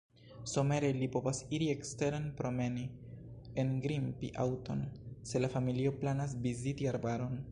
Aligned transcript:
Somere 0.51 0.87
ili 0.93 1.09
povas 1.15 1.41
iri 1.57 1.67
eksteren 1.73 2.25
promeni, 2.39 2.85
engrimpi 3.65 4.31
aŭton, 4.47 4.83
se 5.33 5.43
la 5.45 5.53
familio 5.59 5.97
planas 6.03 6.37
viziti 6.47 6.93
arbaron. 6.95 7.41